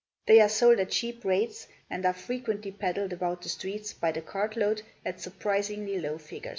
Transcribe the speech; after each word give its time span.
They 0.25 0.41
are 0.41 0.49
sold 0.49 0.79
at 0.79 0.89
cheap 0.89 1.23
rates, 1.23 1.67
and 1.87 2.07
are 2.07 2.13
frequently 2.13 2.71
peddled 2.71 3.13
about 3.13 3.43
the 3.43 3.49
streets 3.49 3.93
by 3.93 4.11
the 4.11 4.21
cartload 4.23 4.81
at 5.05 5.21
surprisingly 5.21 5.99
low 5.99 6.17
figures. 6.17 6.49